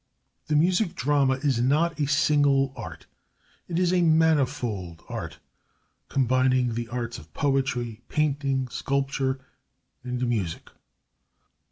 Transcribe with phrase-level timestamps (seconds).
[0.47, 3.05] The Music Drama is not a single art.
[3.67, 5.37] It is a manifold art,
[6.09, 9.39] combining the arts of poetry, painting, sculpture,
[10.03, 10.71] and music.